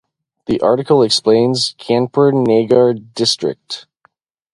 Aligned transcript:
This 0.47 0.57
article 0.63 1.03
explains 1.03 1.75
Kanpur 1.77 2.31
Nagar 2.33 2.95
district. 2.95 3.85